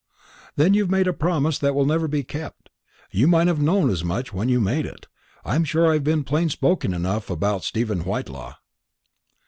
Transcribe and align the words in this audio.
"Then 0.55 0.73
you've 0.73 0.89
made 0.89 1.05
a 1.07 1.13
promise 1.13 1.59
that 1.59 1.75
will 1.75 1.85
never 1.85 2.07
be 2.07 2.23
kept. 2.23 2.71
You 3.11 3.27
might 3.27 3.45
have 3.45 3.61
known 3.61 3.91
as 3.91 4.03
much 4.03 4.33
when 4.33 4.49
you 4.49 4.59
made 4.59 4.87
it. 4.87 5.05
I'm 5.45 5.63
sure 5.63 5.91
I've 5.91 6.03
been 6.03 6.23
plain 6.23 6.49
spoken 6.49 6.91
enough 6.91 7.29
about 7.29 7.63
Stephen 7.63 8.01
Whitelaw." 8.03 8.55